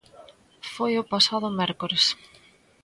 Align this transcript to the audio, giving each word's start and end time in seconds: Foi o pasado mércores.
Foi 0.73 0.91
o 1.01 1.07
pasado 1.13 1.47
mércores. 1.59 2.05